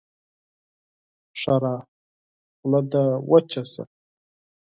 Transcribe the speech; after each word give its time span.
ښېرا: 1.39 1.75
خوله 2.57 2.81
دې 2.91 3.03
وچه 3.29 3.63
شه! 3.71 3.83